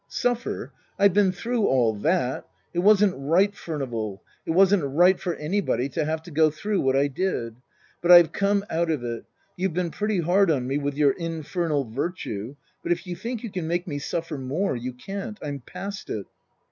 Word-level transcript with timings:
"Suffer? 0.23 0.71
I've 0.97 1.13
been 1.13 1.31
through 1.31 1.67
all 1.67 1.93
that. 1.93 2.47
It 2.73 2.79
wasn't 2.79 3.13
right, 3.15 3.53
Furnival, 3.55 4.23
it 4.47 4.49
wasn't 4.49 4.83
right 4.83 5.19
for 5.19 5.35
anybody 5.35 5.89
to 5.89 6.03
have 6.05 6.23
to 6.23 6.31
go 6.31 6.49
through 6.49 6.81
what 6.81 6.95
I 6.95 7.07
did. 7.07 7.57
But 8.01 8.09
I've 8.11 8.31
come 8.31 8.65
out 8.67 8.89
of 8.89 9.03
it. 9.03 9.25
You've 9.55 9.75
been 9.75 9.91
pretty 9.91 10.21
hard 10.21 10.49
on 10.49 10.65
me 10.65 10.79
with 10.79 10.95
your 10.97 11.11
infernal 11.11 11.83
virtue; 11.83 12.55
but 12.81 12.91
if 12.91 13.05
you 13.05 13.15
think 13.15 13.43
you 13.43 13.51
can 13.51 13.67
make 13.67 13.85
me 13.85 13.99
suffer 13.99 14.39
more, 14.39 14.75
you 14.75 14.91
can't. 14.93 15.37
I'm 15.43 15.59
past 15.59 16.09
it." 16.09 16.25